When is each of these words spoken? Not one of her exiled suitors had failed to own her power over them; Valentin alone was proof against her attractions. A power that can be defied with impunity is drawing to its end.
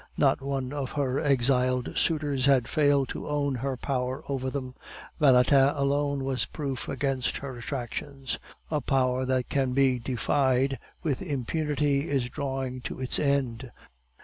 Not 0.17 0.41
one 0.41 0.73
of 0.73 0.93
her 0.93 1.19
exiled 1.21 1.95
suitors 1.95 2.47
had 2.47 2.67
failed 2.67 3.07
to 3.09 3.29
own 3.29 3.53
her 3.53 3.77
power 3.77 4.23
over 4.27 4.49
them; 4.49 4.73
Valentin 5.19 5.69
alone 5.75 6.23
was 6.23 6.45
proof 6.45 6.89
against 6.89 7.37
her 7.37 7.55
attractions. 7.59 8.39
A 8.71 8.81
power 8.81 9.25
that 9.25 9.47
can 9.49 9.73
be 9.73 9.99
defied 9.99 10.79
with 11.03 11.21
impunity 11.21 12.09
is 12.09 12.29
drawing 12.29 12.81
to 12.81 12.99
its 12.99 13.19
end. 13.19 13.69